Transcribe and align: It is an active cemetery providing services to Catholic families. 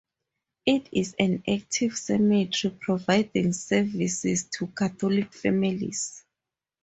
It 0.65 0.89
is 0.91 1.15
an 1.19 1.43
active 1.47 1.95
cemetery 1.95 2.75
providing 2.79 3.53
services 3.53 4.45
to 4.57 4.65
Catholic 4.65 5.31
families. 5.31 6.25